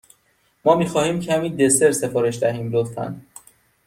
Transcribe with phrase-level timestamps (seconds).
[0.65, 3.21] ما می خواهیم کمی دسر سفارش دهیم، لطفا.